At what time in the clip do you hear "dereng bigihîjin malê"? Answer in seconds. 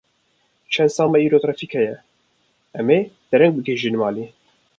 3.31-4.25